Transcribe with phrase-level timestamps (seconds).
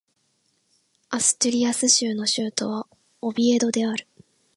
[1.11, 2.87] アストゥリアス州の州都は
[3.21, 4.07] オビエドである